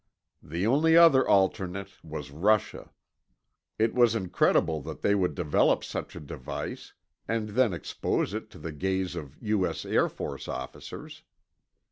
[0.41, 2.89] The only other alternate was Russia.
[3.77, 6.93] It was incredible that they would develop such a device
[7.27, 9.85] and then expose it to the gaze of U.S.
[9.85, 11.21] Air Force officers.